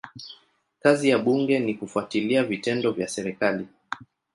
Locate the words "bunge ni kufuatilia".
1.19-2.43